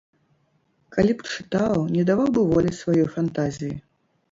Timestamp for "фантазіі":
3.19-3.73